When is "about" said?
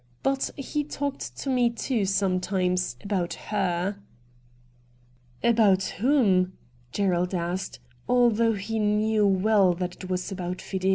5.53-5.83, 10.31-10.59